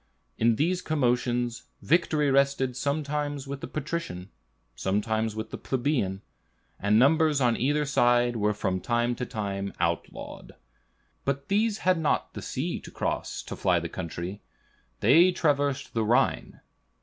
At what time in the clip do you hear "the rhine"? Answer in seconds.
15.93-16.61